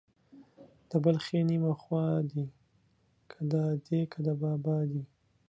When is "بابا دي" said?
4.41-5.03